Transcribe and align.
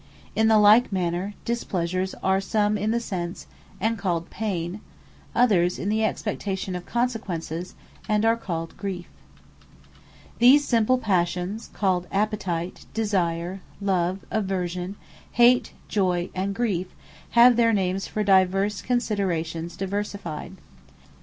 In 0.35 0.47
the 0.47 0.57
like 0.57 0.91
manner, 0.91 1.35
Displeasures, 1.45 2.15
are 2.23 2.41
some 2.41 2.75
in 2.75 2.89
the 2.89 2.99
Sense, 2.99 3.45
and 3.79 3.99
called 3.99 4.31
PAYNE; 4.31 4.79
others, 5.35 5.77
in 5.77 5.89
the 5.89 6.03
Expectation 6.03 6.75
of 6.75 6.87
consequences, 6.87 7.75
and 8.09 8.25
are 8.25 8.35
called 8.35 8.75
GRIEFE. 8.77 9.05
These 10.39 10.65
simple 10.67 10.97
Passions 10.97 11.69
called 11.73 12.07
Appetite, 12.11 12.87
Desire, 12.95 13.61
Love, 13.79 14.25
Aversion, 14.31 14.95
Hate, 15.33 15.71
Joy, 15.87 16.31
and 16.33 16.55
griefe, 16.55 16.95
have 17.37 17.55
their 17.55 17.71
names 17.71 18.07
for 18.07 18.23
divers 18.23 18.81
considerations 18.81 19.77
diversified. 19.77 20.53